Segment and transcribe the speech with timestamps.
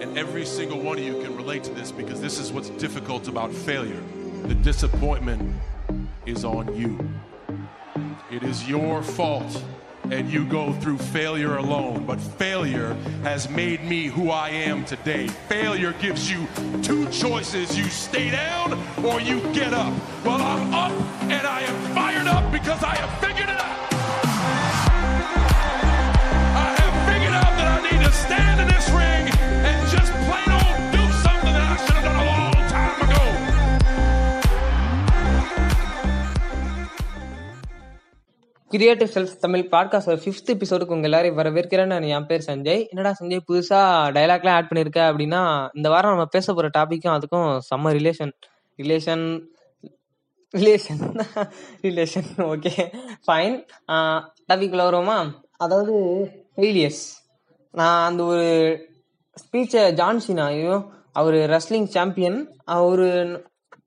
[0.00, 3.28] And every single one of you can relate to this because this is what's difficult
[3.28, 4.02] about failure.
[4.44, 5.54] The disappointment
[6.24, 6.98] is on you.
[8.30, 9.62] It is your fault,
[10.10, 12.06] and you go through failure alone.
[12.06, 12.94] But failure
[13.24, 15.28] has made me who I am today.
[15.28, 16.48] Failure gives you
[16.82, 19.92] two choices you stay down or you get up.
[20.24, 20.92] Well, I'm up,
[21.24, 23.59] and I am fired up because I have figured it out.
[38.70, 41.86] Creative self Tamil podcast fifth எபிசோடுக்கு உங்க எல்லாரையும் வரவேற்கிறேன்.
[41.86, 42.88] நான் என் பேர் சஞ்சய்.
[42.88, 43.80] என்னடா சஞ்சய் புதுசா
[44.16, 48.32] டைலாக்லாம் add பண்ணிருக்க அப்படின்னா இந்த வாரம் நம்ம பேச போற டாபிக்கும் அதுக்கும் செம்ம relation
[48.82, 49.24] relation
[50.56, 51.02] relation
[51.82, 52.72] relation okay
[53.26, 53.56] fine
[54.52, 55.18] டாபிக்ல வருவோமா?
[55.56, 55.94] அதாவது
[56.56, 57.04] ஃபெயிலியர்ஸ்
[57.72, 58.46] நான் அந்த ஒரு
[59.36, 63.06] ஸ்பீச்சை ஜான்சினா ஐயோ அவர் ரெஸ்லிங் சாம்பியன் அவர்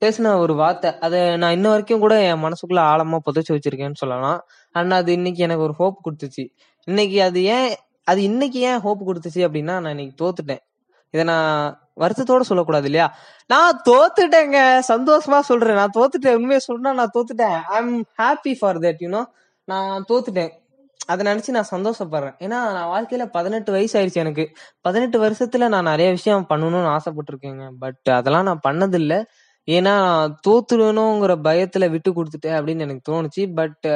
[0.04, 1.00] பேசின ஒரு வார்த்தை.
[1.00, 4.42] அதை நான் இன்ன வரைக்கும் கூட என் மனசுக்குள்ள ஆழமா புதைச்சு வச்சிருக்கேன்னு சொல்லலாம்.
[4.72, 6.50] அண்ட் அது இன்னைக்கு எனக்கு ஒரு ஹோப் கொடுத்துச்சு.
[6.84, 10.60] இன்னைக்கு அது ஏன் அது இன்னைக்கு ஏன் ஹோப் கொடுத்துச்சு அப்படின்னா நான் இன்னைக்கு தோத்துட்டேன்.
[11.10, 13.16] இதை நான் வருத்தத்தோட சொல்லக்கூடாது இல்லையா?
[13.48, 14.80] நான் தோத்துட்டேங்க.
[14.88, 15.74] சந்தோஷமா சொல்றேன்.
[15.74, 16.34] நான் தோத்துட்டேன்.
[16.34, 17.62] உண்மையை சொல்றேன் நான் தோத்துட்டேன்.
[17.62, 19.26] I am happy for that you know
[19.64, 20.50] நான் தோத்துட்டேன்.
[21.06, 22.36] அதை நினைச்சு நான் சந்தோஷப்படுறேன்.
[22.40, 24.52] ஏன்னா நான் வாழ்க்கையில பதினெட்டு வயசு ஆயிடுச்சு எனக்கு.
[24.82, 27.70] பதினெட்டு வருஷத்துல நான் நிறைய விஷயம் பண்ணணும்னு ஆசைப்பட்டிருக்கேங்க.
[27.80, 29.24] பட் அதெல்லாம் நான் பண்ணதில்லை.
[29.72, 33.54] ஏன்னா நான் தோத்துடணுங்கிற பயத்துல விட்டு கொடுத்துட்டேன் அப்படின்னு எனக்கு தோணுச்சு.
[33.56, 33.88] பட்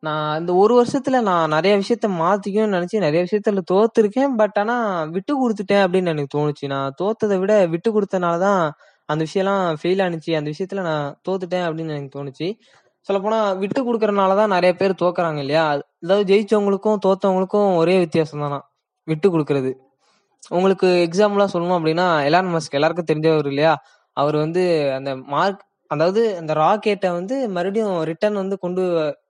[0.00, 4.34] நான் இந்த ஒரு வருஷத்துல நான் நிறைய விஷயத்த மாத்திக்கணும்னு நினைச்சு நிறைய விஷயத்துல தோத்துருக்கேன்.
[4.36, 6.66] பட் ஆனா விட்டு கொடுத்துட்டேன் அப்படின்னு எனக்கு தோணுச்சு.
[6.66, 8.70] நான் தோத்ததை விட விட்டு கொடுத்தனாலதான்
[9.06, 10.36] அந்த விஷயம்லாம் ஃபெயில் ஆனிச்சு.
[10.36, 12.54] அந்த விஷயத்துல நான் தோத்துட்டேன் அப்படின்னு எனக்கு தோணுச்சு.
[13.00, 15.80] சொல்ல போனா விட்டு கொடுக்கறனாலதான் நிறைய பேர் தோக்குறாங்க இல்லையா?
[16.02, 18.70] அதாவது ஜெயிச்சவங்களுக்கும் தோத்தவங்களுக்கும் ஒரே வித்தியாசம் தானா?
[19.04, 19.72] விட்டு கொடுக்கறது.
[20.48, 23.82] உங்களுக்கு எக்ஸாம்பிளா சொல்லணும் அப்படின்னா எலான் மஸ்க் எல்லாருக்கும் தெரிஞ்சவர் இல்லையா?
[24.18, 24.62] அவர் வந்து
[24.98, 28.82] அந்த மார்க் அதாவது அந்த ராக்கெட்டை வந்து மறுபடியும் ரிட்டர்ன் வந்து கொண்டு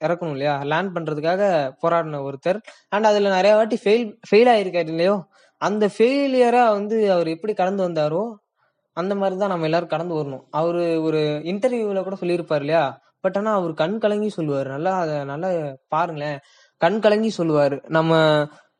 [0.06, 0.54] இறக்கணும் இல்லையா?
[0.70, 1.42] லேண்ட் பண்றதுக்காக
[1.82, 2.58] போராடின ஒருத்தர்.
[2.88, 5.16] அண்ட் அதுல நிறைய வாட்டி ஃபெயில் ஃபெயில் ஆயிருக்காரு இல்லையோ?
[5.60, 8.22] அந்த ஃபெயிலியரா வந்து அவர் எப்படி கடந்து வந்தாரோ
[8.96, 10.44] அந்த மாதிரி தான் நம்ம எல்லாரும் கடந்து வரணும்.
[10.60, 11.20] அவரு ஒரு
[11.52, 12.84] இன்டர்வியூல கூட சொல்லியிருப்பாரு இல்லையா?
[13.24, 14.68] பட் ஆனா அவர் கண் கலங்கி சொல்லுவாரு.
[14.76, 15.50] நல்லா அதை நல்லா
[15.94, 16.38] பாருங்களேன்.
[16.80, 17.76] கண் கலங்கி சொல்லுவாரு.
[17.88, 18.12] நம்ம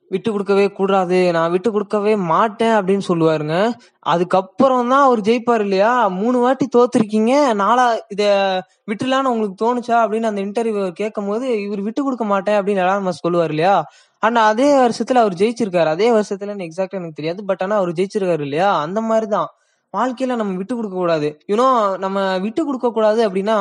[0.09, 1.33] விட்டு கொடுக்கவே கூடாது.
[1.33, 3.73] நான் விட்டு கொடுக்கவே மாட்டேன் அப்படின்னு சொல்லுவாருங்க.
[3.99, 6.09] அதுக்கப்புறம் தான் அவர் ஜெயிப்பாரு இல்லையா?
[6.09, 7.55] மூணு வாட்டி தோத்துருக்கீங்க.
[7.55, 8.25] நாளா இத
[8.87, 9.97] விட்டுலான்னு உங்களுக்கு தோணுச்சா?
[9.97, 13.85] அப்படின்னு அந்த இன்டர்வியூ கேட்கும் போது இவர் விட்டு கொடுக்க மாட்டேன் அப்படின்னு எல்லாம் சொல்லுவார் இல்லையா?
[14.19, 15.87] ஆனா அதே வருஷத்துல அவர் ஜெயிச்சிருக்காரு.
[15.87, 17.45] அதே வருஷத்துல எக்ஸாக்டா எனக்கு தெரியாது.
[17.45, 18.81] பட் ஆனா அவர் ஜெயிச்சிருக்காரு இல்லையா?
[18.81, 19.47] அந்த மாதிரிதான்.
[19.97, 21.29] வாழ்க்கையில நம்ம விட்டு கொடுக்க கூடாது.
[21.51, 21.67] யூனோ
[21.99, 23.57] நம்ம விட்டு கொடுக்க கூடாது அப்படின்னா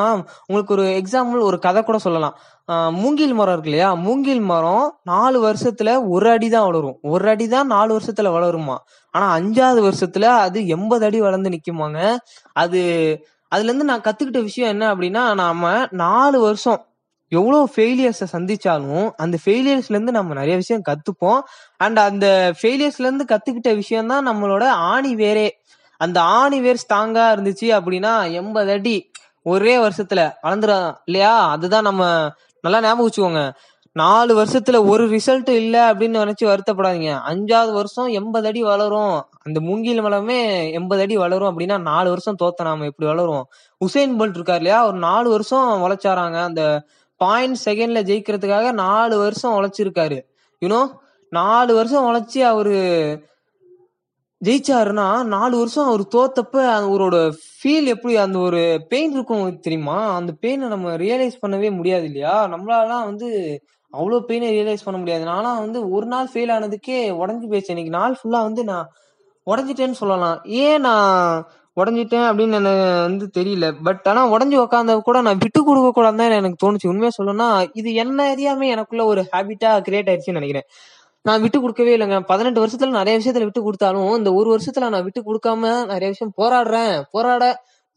[0.48, 2.34] உங்களுக்கு ஒரு எக்ஸாம்பிள் ஒரு கதை கூட சொல்லலாம்.
[3.00, 3.90] மூங்கில் மரம் இருக்கு இல்லையா?
[4.04, 6.98] மூங்கில் மரம் நாலு வருஷத்துல ஒரு அடி தான் வளரும்.
[7.12, 8.76] ஒரு அடி தான் நாலு வருஷத்துல வளருமா?
[9.14, 12.00] ஆனா அஞ்சாவது வருஷத்துல அது எண்பது அடி வளர்ந்து நிக்குமாங்க.
[12.52, 12.82] அது
[13.52, 15.70] அதுல இருந்து நான் கத்துக்கிட்ட விஷயம் என்ன அப்படின்னா நாம
[16.04, 16.80] நாலு வருஷம்
[17.32, 21.40] எவ்வளவு ஃபெயிலியர்ஸை சந்திச்சாலும் அந்த ஃபெயிலியர்ஸ்ல இருந்து நம்ம நிறைய விஷயம் கத்துப்போம்.
[21.76, 22.26] அண்ட் அந்த
[22.60, 25.48] ஃபெயிலியர்ஸ்ல இருந்து கத்துக்கிட்ட விஷயம் தான் நம்மளோட ஆணி வேரே.
[25.98, 29.10] அந்த ஆணி வேர் ஸ்ட்ராங்கா இருந்துச்சு அப்படின்னா எண்பது அடி
[29.42, 31.48] ஒரே வருஷத்துல வளர்ந்துடும் இல்லையா?
[31.48, 33.52] அதுதான் நம்ம நல்லா ஞாபகம் வச்சுக்கோங்க.
[33.92, 37.12] நாலு வருஷத்துல ஒரு ரிசல்ட் இல்ல அப்படின்னு நினைச்சு வருத்தப்படாதீங்க.
[37.26, 39.28] அஞ்சாவது வருஷம் எண்பது அடி வளரும்.
[39.42, 43.46] அந்த மூங்கில் மலமே எண்பது அடி வளரும் அப்படின்னா நாலு வருஷம் தோத்த நாம எப்படி வளரும்
[43.86, 44.86] உசைன் போல்ட் இருக்காரு இல்லையா?
[44.86, 46.42] ஒரு நாலு வருஷம் உழைச்சாராங்க.
[46.42, 46.84] அந்த
[47.16, 50.20] பாயிண்ட் செகண்ட்ல ஜெயிக்கிறதுக்காக நாலு வருஷம் உழைச்சிருக்காரு.
[50.60, 50.86] யூனோ
[51.30, 52.76] நாலு வருஷம் உழைச்சி அவரு
[54.42, 57.16] ஜெயிச்சாருன்னா நாலு வருஷம் அவர் தோத்தப்ப அவரோட
[57.54, 59.96] ஃபீல் எப்படி அந்த ஒரு பெயின் இருக்கும் தெரியுமா?
[60.16, 62.34] அந்த பெயினை நம்ம ரியலைஸ் பண்ணவே முடியாது இல்லையா?
[62.48, 63.28] நம்மளாலாம் வந்து
[63.92, 65.24] அவ்வளோ பெயினை ரியலைஸ் பண்ண முடியாது.
[65.24, 67.74] நானும் வந்து ஒரு நாள் ஃபெயில் ஆனதுக்கே உடஞ்சி போயிடுச்சு.
[67.74, 68.88] இன்னைக்கு நாள் ஃபுல்லா வந்து நான்
[69.46, 70.38] உடஞ்சிட்டேன்னு சொல்லலாம்.
[70.44, 71.44] ஏன் நான்
[71.76, 73.66] உடஞ்சிட்டேன் அப்படின்னு எனக்கு வந்து தெரியல.
[73.82, 76.90] பட் ஆனால் உடஞ்சி உக்காந்த கூட நான் விட்டு கொடுக்க கூடாதுன்னு எனக்கு தோணுச்சு.
[76.92, 80.68] உண்மையா சொல்லணும்னா இது என்ன அறியாம எனக்குள்ள ஒரு ஹேபிட்டா கிரியேட் ஆயிடுச்சுன்னு நினைக்கிறேன்.
[81.24, 82.18] நான் விட்டு கொடுக்கவே இல்லைங்க.
[82.20, 87.02] பதினெட்டு வருஷத்துல நிறைய விஷயத்துல விட்டு கொடுத்தாலும் இந்த ஒரு வருஷத்துல நான் விட்டு கொடுக்காம நிறைய விஷயம் போராடுறேன்.
[87.10, 87.44] போராட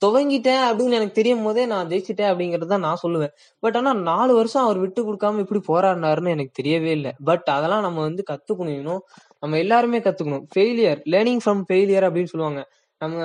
[0.01, 3.33] துவங்கிட்டேன் அப்படின்னு எனக்கு தெரியும் போதே நான் ஜெயிச்சிட்டேன் அப்படிங்கறத நான் சொல்லுவேன்.
[3.59, 7.11] பட் ஆனா நாலு வருஷம் அவர் விட்டு கொடுக்காம இப்படி போராடினாருன்னு எனக்கு தெரியவே இல்லை.
[7.23, 8.77] பட் அதெல்லாம் நம்ம வந்து கத்துக்கணும்.
[8.77, 9.03] இன்னும்
[9.39, 10.45] நம்ம எல்லாருமே கத்துக்கணும்.
[10.55, 12.63] ஃபெயிலியர் லேர்னிங் ஃப்ரம் ஃபெயிலியர் அப்படின்னு சொல்லுவாங்க.
[13.01, 13.19] நம்ம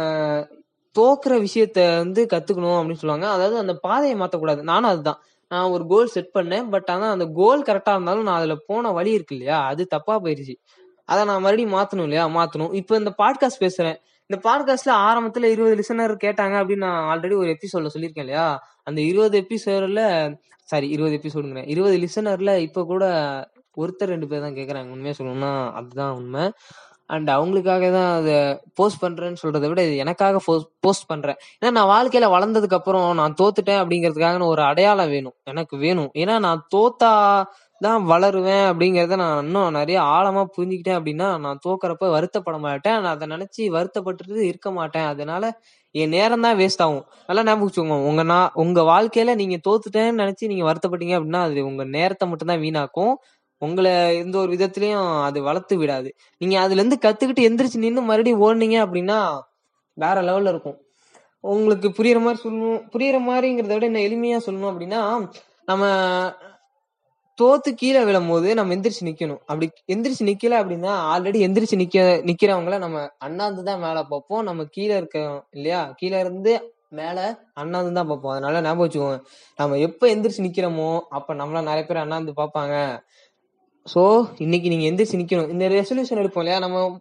[0.99, 3.29] தோக்குற விஷயத்த வந்து கத்துக்கணும் அப்படின்னு சொல்லுவாங்க.
[3.31, 4.63] அதாவது அந்த பாதையை மாத்தக்கூடாது.
[4.63, 5.21] நானும் அதுதான்.
[5.49, 6.69] நான் ஒரு கோல் செட் பண்ணேன்.
[6.69, 9.67] பட் ஆனா அந்த கோல் கரெக்டா இருந்தாலும் நான் அதுல போன வழி இருக்கு இல்லையா?
[9.67, 10.55] அது தப்பா போயிருச்சு.
[11.05, 12.27] அதை நான் மறுபடியும் மாத்தணும் இல்லையா?
[12.27, 12.75] மாத்தணும்.
[12.75, 13.97] இப்போ இந்த பாட்காஸ்ட் பேசுறேன்.
[14.27, 18.63] இந்த பாட்காஸ்ட்ல ஆரம்பத்துல இருபது லிசனர் கேட்டாங்க அப்படின்னு நான் ஆல்ரெடி ஒரு எபிசோட்ல சொல்லியிருக்கேன் இல்லையா?
[18.85, 20.35] அந்த இருபது எபிசோட்ல
[20.65, 23.05] சாரி இருபது எபிசோடுங்கிறேன் இருபது லிசனர்ல இப்ப கூட
[23.77, 24.91] ஒருத்தர் ரெண்டு பேர் தான் கேக்குறாங்க.
[24.91, 26.53] உண்மையா சொல்லணும்னா அதுதான் உண்மை.
[27.11, 28.37] அண்ட் அவங்களுக்காக தான் அதை
[28.79, 30.41] போஸ்ட் பண்றேன்னு சொல்றதை விட இது எனக்காக
[30.85, 31.39] போஸ்ட் பண்றேன்.
[31.61, 35.37] ஏன்னா நான் வாழ்க்கையில வளர்ந்ததுக்கு அப்புறம் நான் தோத்துட்டேன் அப்படிங்கிறதுக்காக ஒரு அடையாளம் வேணும்.
[35.53, 36.11] எனக்கு வேணும்.
[36.23, 37.13] ஏன்னா நான் தோத்தா
[37.81, 42.99] தான் வளருவேன் அப்படிங்கறத நான் இன்னும் நிறைய ஆழமா புரிஞ்சுக்கிட்டேன் அப்படின்னா நான் தோக்கறப்ப வருத்தப்பட மாட்டேன்.
[43.05, 45.09] நான் அதை நினைச்சு வருத்தப்பட்டுட்டு இருக்க மாட்டேன்.
[45.13, 45.45] அதனால
[45.95, 47.05] என் நேரம் தான் வேஸ்ட் ஆகும்.
[47.29, 47.99] நல்லா ஞாபகம் வச்சுக்கோங்க.
[48.11, 52.63] உங்க நான் உங்க வாழ்க்கையில நீங்க தோத்துட்டேன்னு நினைச்சு நீங்க வருத்தப்பட்டீங்க அப்படின்னா அது உங்க நேரத்தை மட்டும் தான்
[52.65, 53.15] வீணாக்கும்.
[53.63, 53.93] உங்களை
[54.23, 56.09] எந்த ஒரு விதத்திலயும் அது வளர்த்து விடாது.
[56.41, 59.19] நீங்க அதுல இருந்து கத்துக்கிட்டு எந்திரிச்சு நின்று மறுபடியும் ஓடுனீங்க அப்படின்னா
[59.97, 60.79] வேற லெவல்ல இருக்கும்.
[61.45, 65.01] உங்களுக்கு புரியுற மாதிரி சொல்லணும் புரியுற மாதிரிங்கிறத விட என்ன எளிமையா சொல்லணும் அப்படின்னா
[65.71, 65.85] நம்ம
[67.39, 69.41] தோத்து கீழே விழும் போது நம்ம எந்திரிச்சு நிக்கணும்.
[69.51, 71.97] அப்படி எந்திரிச்சு நிக்கல அப்படின்னா ஆல்ரெடி எந்திரிச்சு நிக்க
[72.29, 74.43] நிக்கிறவங்கள நம்ம அண்ணாந்து தான் மேல பார்ப்போம்.
[74.43, 75.19] நம்ம கீழே இருக்க
[75.57, 75.81] இல்லையா?
[76.01, 76.53] கீழே இருந்து
[76.99, 77.19] மேல
[77.55, 78.35] அண்ணாந்து தான் பார்ப்போம்.
[78.35, 79.19] அதனால ஞாபகம் வச்சுக்கோங்க.
[79.59, 80.89] நம்ம எப்ப எந்திரிச்சு நிக்கிறோமோ
[81.19, 82.75] அப்ப நம்மள நிறைய பேர் அண்ணாந்து பார்ப்பாங்க.
[83.95, 86.59] ஸோ இன்னைக்கு நீங்க எந்திரிச்சு நிற்கணும் இந்த ரெசல்யூஷன் எடுப்போம் இல்லையா?
[86.59, 86.99] நம்ம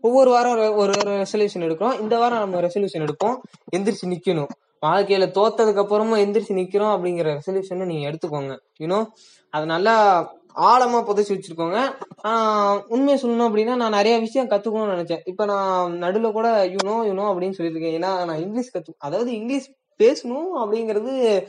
[0.00, 2.00] ஒவ்வொரு வாரம் ஒரு ஒரு ஒரு ரெசல்யூஷன் எடுக்கிறோம்.
[2.00, 3.36] இந்த வாரம் நம்ம ரெசல்யூஷன் எடுப்போம்.
[3.76, 4.48] எந்திரிச்சு நிக்கணும்.
[4.86, 8.58] வாழ்க்கையில தோத்ததுக்கு அப்புறமும் எந்திரிச்சு நிக்கிறோம் அப்படிங்கிற ரெசல்யூஷனை நீங்க எடுத்துக்கோங்க.
[8.78, 9.06] யூனோ
[9.50, 9.94] அது நல்லா
[10.56, 11.78] ஆழமா புதைச்சி வச்சிருக்கோங்க.
[12.24, 15.20] ஆஹ் உண்மையை சொல்லணும் அப்படின்னா நான் நிறைய விஷயம் கத்துக்கணும்னு நினைச்சேன்.
[15.24, 17.96] இப்ப நான் நடுவில் கூட யூனோ யூனோ அப்படின்னு சொல்லியிருக்கேன்.
[17.98, 21.46] ஏன்னா நான் இங்கிலீஷ் கத்து அதாவது இங்கிலீஷ் பேசணும் அப்படிங்கிறது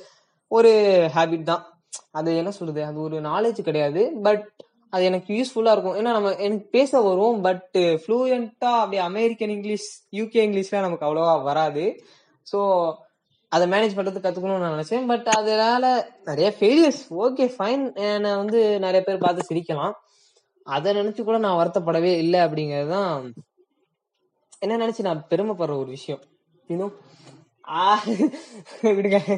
[0.48, 0.72] ஒரு
[1.16, 1.71] ஹாபிட் தான்.
[2.20, 2.82] அது என்ன சொல்றது?
[2.90, 4.02] அது ஒரு நாலேஜ் கிடையாது.
[4.28, 4.46] பட்
[4.94, 5.98] அது எனக்கு யூஸ்ஃபுல்லா இருக்கும்.
[6.00, 7.38] ஏன்னா நம்ம எனக்கு பேச வரும்.
[7.42, 9.88] பட் ஃப்ளூயண்டா அப்படியே அமெரிக்கன் இங்கிலீஷ்
[10.20, 11.86] யூகே இங்கிலீஷ்லாம் நமக்கு அவ்வளோவா வராது.
[12.52, 12.60] ஸோ
[13.52, 15.08] அதை மேனேஜ் பண்றது கத்துக்கணும்னு நான் நினைச்சேன்.
[15.12, 15.86] பட் அதனால
[16.30, 19.96] நிறைய ஃபெயிலியர்ஸ் ஓகே ஃபைன் என்னை வந்து நிறைய பேர் பார்த்து சிரிக்கலாம்.
[20.66, 23.34] அதை நினைச்சு கூட நான் வருத்தப்படவே இல்லை அப்படிங்கிறது தான்
[24.64, 26.22] என்ன நினைச்சு நான் பெருமைப்படுற ஒரு விஷயம்.
[26.68, 26.94] இன்னும்
[28.84, 29.38] விடுங்க.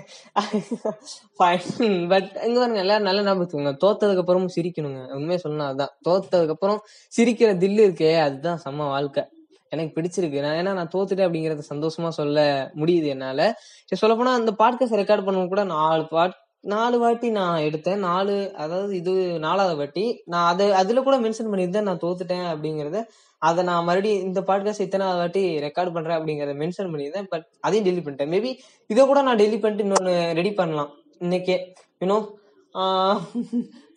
[1.40, 5.12] ஃபைன் பட் இங்க பாருங்க எல்லாரும் நல்லா ஞாபகம் தோத்ததுக்கு அப்புறமும் சிரிக்கணுங்க.
[5.14, 6.82] உண்மையை சொல்லணும் அதுதான் தோத்ததுக்கு அப்புறம்
[7.18, 9.24] சிரிக்கிற தில்லு இருக்கே அதுதான் செம்ம வாழ்க்கை.
[9.70, 10.40] எனக்கு பிடிச்சிருக்கு.
[10.40, 13.60] நான் ஏன்னா நான் தோத்துட்டேன் அப்படிங்கறத சந்தோஷமா சொல்ல முடியுது என்னால.
[13.86, 16.42] சொல்ல போனா அந்த பாட்காஸ்ட் ரெக்கார்ட் பண்ண கூட நாலு பாட்
[16.72, 18.02] நாலு வாட்டி நான் எடுத்தேன்.
[18.10, 19.14] நாலு அதாவது இது
[19.46, 20.04] நாலாவது வாட்டி.
[20.34, 23.00] நான் அது அதுல கூட மென்ஷன் பண்ணியிருந்தேன் நான் தோத்துட்டேன் அப்படிங்கறத
[23.42, 27.28] அதை நான் மறுபடியும் இந்த பாட்காஸ்ட் இத்தனாவது வாட்டி ரெக்கார்ட் பண்றேன் அப்படிங்கறத மென்ஷன் பண்ணியிருந்தேன்.
[27.34, 28.32] பட் அதையும் டெலிட் பண்ணிட்டேன்.
[28.36, 28.52] மேபி
[28.94, 30.92] இதை கூட நான் டெலிட் பண்ணிட்டு இன்னொன்னு ரெடி பண்ணலாம்.
[31.26, 31.58] இன்னைக்கே
[32.04, 32.20] யூனோ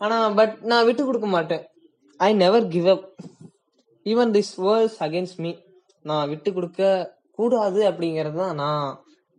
[0.05, 1.63] ஆனா பட் நான் விட்டு கொடுக்க மாட்டேன்.
[2.21, 3.07] I never give up
[4.13, 5.53] even this world's against me
[6.11, 6.83] நான் விட்டு கொடுக்க
[7.39, 8.85] கூடாது அப்படிங்கறது தான் நான்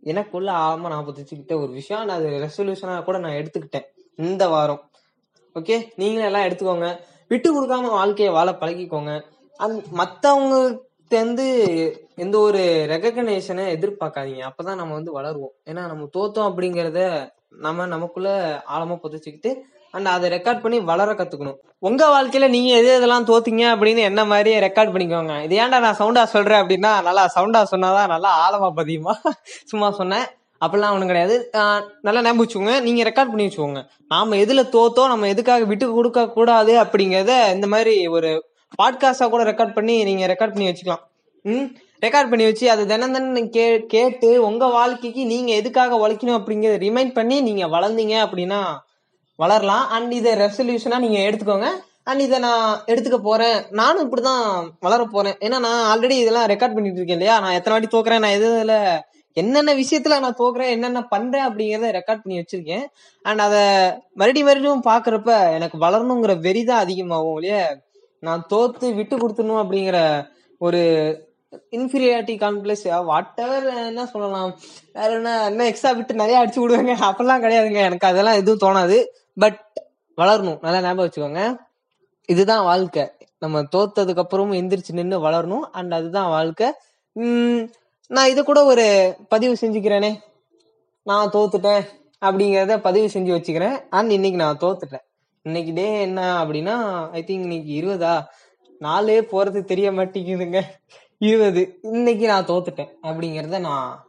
[0.00, 2.04] எனக்குள்ள ஆழமா நான் புதிச்சுக்கிட்ட ஒரு விஷயம்.
[2.04, 3.86] நான் அது ரெசல்யூஷனா கூட நான் எடுத்துக்கிட்டேன்
[4.16, 4.90] இந்த வாரம்.
[5.54, 6.98] ஓகே நீங்களும் எல்லாம் எடுத்துக்கோங்க.
[7.28, 9.22] விட்டு கொடுக்காம வாழ்க்கையை வாழ பழகிக்கோங்க.
[9.56, 11.46] அந் மத்தவங்களுக்கு வந்து
[12.16, 14.50] எந்த ஒரு ரெகக்னேஷனை எதிர்பார்க்காதீங்க.
[14.50, 15.70] அப்பதான் நம்ம வந்து வளருவோம்.
[15.70, 19.54] ஏன்னா நம்ம தோத்தோம் அப்படிங்கறத நம்ம நமக்குள்ள ஆழமா புதைச்சுக்கிட்டு
[19.90, 21.58] அண்ட் அதை ரெக்கார்ட் பண்ணி வளர கத்துக்கணும்.
[21.78, 25.42] உங்க வாழ்க்கையில நீங்க எது எதெல்லாம் தோத்தீங்க அப்படின்னு என்ன மாதிரியே ரெக்கார்ட் பண்ணிக்கோங்க.
[25.42, 29.14] இது ஏன்டா நான் சவுண்டா சொல்றேன் அப்படின்னா நல்லா சவுண்டா சொன்னாதான் நல்லா ஆழமா பதியுமா?
[29.64, 30.26] சும்மா சொன்னேன்.
[30.64, 31.50] அப்படிலாம் ஒண்ணும் கிடையாது.
[32.02, 32.80] நல்லா ஞாபகம் வச்சுக்கோங்க.
[32.80, 33.82] நீங்க ரெக்கார்ட் பண்ணி வச்சுக்கோங்க.
[34.08, 38.30] நாம எதுல தோத்தோம் நம்ம எதுக்காக விட்டு கொடுக்க கூடாது அப்படிங்கறத இந்த மாதிரி ஒரு
[38.82, 41.04] பாட்காஸ்டா கூட ரெக்கார்ட் பண்ணி நீங்க ரெக்கார்ட் பண்ணி வச்சுக்கலாம்.
[41.42, 41.68] ம்?
[42.06, 47.12] ரெக்கார்ட் பண்ணி வச்சு அது தினம் தினம் கே கேட்டு உங்க வாழ்க்கைக்கு நீங்க எதுக்காக உழைக்கணும் அப்படிங்கறத ரிமைண்ட்
[47.12, 48.60] பண்ணி நீங்க வளர்ந்தீங்க அப்படின்னா
[49.38, 49.86] வளரலாம்.
[49.96, 51.68] அண்ட் இதை ரெசல்யூஷனா நீங்க எடுத்துக்கோங்க.
[52.04, 53.64] அண்ட் இதை நான் எடுத்துக்க போறேன்.
[53.70, 55.36] நானும் இப்படிதான் வளர போறேன்.
[55.40, 57.40] ஏன்னா நான் ஆல்ரெடி இதெல்லாம் ரெக்கார்ட் பண்ணிட்டு இருக்கேன் இல்லையா?
[57.40, 58.18] நான் எத்தனை வாட்டி தோக்குறேன்?
[58.18, 59.00] நான் எதுல
[59.32, 60.68] என்னென்ன விஷயத்துல நான் தோக்குறேன்?
[60.68, 61.46] என்னென்ன பண்றேன்?
[61.46, 62.84] அப்படிங்கறத ரெக்கார்ட் பண்ணி வச்சிருக்கேன்.
[63.22, 63.60] அண்ட் அதை
[64.14, 67.66] மறுபடியும் மறுபடியும் பாக்குறப்ப எனக்கு வளரணுங்கிற வெறி தான் அதிகமாகும் இல்லையா?
[68.20, 70.80] நான் தோத்து விட்டு கொடுத்துடணும் அப்படிங்கிற ஒரு
[71.52, 74.58] இன்ஃபீரியாரிட்டி காம்ப்ளெக்ஸ் வாட் எவர் என்ன சொல்லலாம்?
[74.92, 76.92] வேற என்ன என்ன எக்ஸ்ட்ரா விட்டு நிறைய அடிச்சு விடுவாங்க.
[76.92, 77.72] அப்பெல்லாம் கிடையாதுங்க.
[77.72, 79.04] எனக்கு அதெல்லாம் எதுவும் தோணாது.
[79.34, 79.64] பட்
[80.16, 80.58] வளரணும்.
[80.60, 81.56] நல்லா ஞாபகம் வச்சுக்கோங்க.
[82.26, 83.10] இதுதான் வாழ்க்கை.
[83.38, 85.60] நம்ம தோத்ததுக்கு அப்புறமும் எந்திரிச்சு நின்று வளரணும்.
[85.60, 86.72] அண்ட் அதுதான் வாழ்க்கை.
[87.12, 87.70] உம்
[88.06, 90.16] நான் இதை கூட ஒரு பதிவு செஞ்சுக்கிறேனே.
[91.02, 91.84] நான் தோத்துட்டேன்
[92.20, 93.82] அப்படிங்கறத பதிவு செஞ்சு வச்சுக்கிறேன்.
[93.90, 95.06] அண்ட் இன்னைக்கு நான் தோத்துட்டேன்.
[95.42, 98.24] இன்னைக்கு டே என்ன அப்படின்னா ஐ திங்க் இன்னைக்கு இருபதா?
[98.78, 100.62] நாளே போறது தெரிய மாட்டேங்குதுங்க.
[101.20, 101.78] இருபது.
[101.82, 102.90] இன்னைக்கு நான் தோத்துட்டேன்.
[103.02, 104.06] அப்படிங்கறத நான்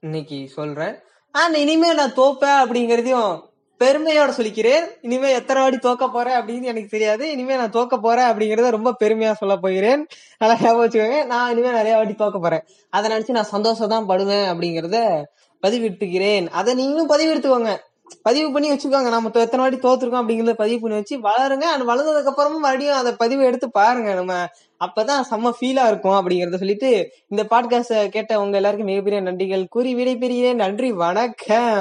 [0.00, 0.94] இன்னைக்கு சொல்றேன்.
[1.30, 3.40] அண்ட் இனிமே நான் தோப்பேன் அப்படிங்கறதையும்
[3.80, 4.86] பெருமையோட சொல்லிக்கிறேன்.
[5.00, 7.30] இனிமே எத்தனை வாட்டி தோக்க போறேன் அப்படின்னு எனக்கு தெரியாது.
[7.30, 10.06] இனிமே நான் தோக்க போறேன் அப்படிங்கறத ரொம்ப பெருமையா சொல்ல போகிறேன்.
[10.38, 11.26] நல்லா ஞாபகம் வச்சுக்கோங்க.
[11.26, 12.64] நான் இனிமே நிறைய வாட்டி தோக்க போறேன்.
[12.90, 15.22] அதை நினைச்சு நான் சந்தோஷம் தான் படுவேன் அப்படிங்கறத
[15.66, 16.48] பதிவிட்டுக்கிறேன்.
[16.48, 17.76] அதை நீங்களும் பதிவிடுத்துக்கோங்க
[18.22, 19.08] பதிவு பண்ணி வச்சிருக்காங்க.
[19.08, 21.62] நம்ம எத்தனை வாட்டி தோத்துருக்கோம் அப்படிங்கறத பதிவு பண்ணி வச்சு வளருங்க.
[21.62, 24.14] அண்ட் வளர்ந்ததுக்கு அப்புறமும் மறுபடியும் அதை பதிவு எடுத்து பாருங்க.
[24.14, 24.34] நம்ம
[24.86, 29.68] அப்பதான் செம்ம ஃபீலா இருக்கும் அப்படிங்கறத சொல்லிட்டு இந்த பாட்காஸ்ட கேட்ட உங்க எல்லாருக்கும் மிகப்பெரிய நன்றிகள்.
[29.68, 30.54] கூறி விடைபெறுகிறேன்.
[30.54, 30.92] நன்றி.
[30.92, 31.78] வணக்கம்.